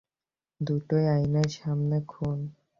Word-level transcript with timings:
দুটোই 0.61 1.05
আইনের 1.07 1.49
সামনে 1.57 1.97
খুন। 2.07 2.39